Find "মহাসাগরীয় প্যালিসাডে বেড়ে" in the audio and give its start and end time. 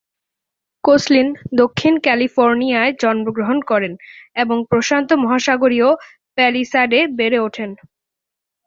5.13-7.39